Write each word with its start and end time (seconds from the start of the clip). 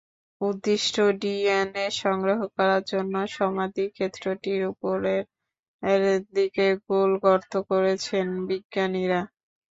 উদ্দিষ্ট 0.41 0.95
DNA 1.21 1.85
সংগ্রহ 2.01 2.39
করার 2.55 2.83
জন্য 2.91 3.13
সমাধিক্ষেত্রটির 3.35 4.61
ওপরের 4.71 5.23
দিকে 6.33 6.65
গোল 6.87 7.11
গর্ত 7.25 7.53
করেছেন 7.69 8.25
বিজ্ঞানীরা। 8.47 9.21